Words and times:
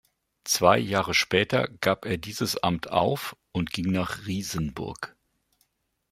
Zwei 0.45 0.79
Jahre 0.79 1.13
später 1.13 1.67
gab 1.79 2.05
er 2.05 2.17
dieses 2.17 2.57
Amt 2.57 2.89
auf 2.89 3.37
und 3.51 3.71
ging 3.71 3.91
nach 3.91 4.25
Riesenburg. 4.25 5.15